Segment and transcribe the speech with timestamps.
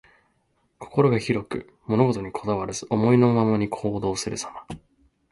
[0.79, 4.75] 心が広く、物事にこだわらず、思いのままに行動するさま。